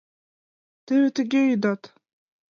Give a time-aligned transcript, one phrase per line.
[0.85, 1.81] Теве тыге ӱдат.